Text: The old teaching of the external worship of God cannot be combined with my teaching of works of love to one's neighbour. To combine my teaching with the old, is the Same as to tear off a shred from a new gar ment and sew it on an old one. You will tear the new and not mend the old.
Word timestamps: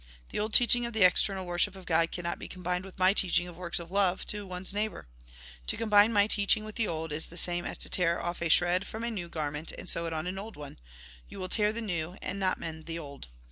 The 0.29 0.39
old 0.39 0.51
teaching 0.51 0.83
of 0.87 0.93
the 0.93 1.03
external 1.03 1.45
worship 1.45 1.75
of 1.75 1.85
God 1.85 2.11
cannot 2.11 2.39
be 2.39 2.47
combined 2.47 2.85
with 2.85 2.97
my 2.97 3.13
teaching 3.13 3.47
of 3.47 3.55
works 3.55 3.77
of 3.77 3.91
love 3.91 4.25
to 4.29 4.47
one's 4.47 4.73
neighbour. 4.73 5.05
To 5.67 5.77
combine 5.77 6.11
my 6.11 6.25
teaching 6.25 6.63
with 6.65 6.73
the 6.73 6.87
old, 6.87 7.11
is 7.13 7.27
the 7.27 7.37
Same 7.37 7.65
as 7.65 7.77
to 7.77 7.87
tear 7.87 8.19
off 8.19 8.41
a 8.41 8.49
shred 8.49 8.87
from 8.87 9.03
a 9.03 9.11
new 9.11 9.29
gar 9.29 9.51
ment 9.51 9.71
and 9.73 9.87
sew 9.87 10.07
it 10.07 10.11
on 10.13 10.25
an 10.25 10.39
old 10.39 10.57
one. 10.57 10.79
You 11.29 11.37
will 11.39 11.49
tear 11.49 11.71
the 11.71 11.81
new 11.81 12.17
and 12.19 12.39
not 12.39 12.57
mend 12.57 12.87
the 12.87 12.97
old. 12.97 13.27